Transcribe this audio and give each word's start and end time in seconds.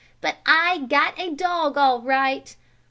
But 0.19 0.37
I 0.47 0.79
got 0.87 1.19
a 1.19 1.29
dog 1.31 1.77
all 1.77 2.01
right. 2.01 2.55